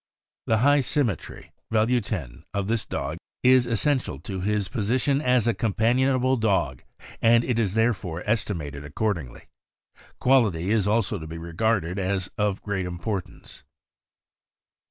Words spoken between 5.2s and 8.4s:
as a companionable dog, and it is therefore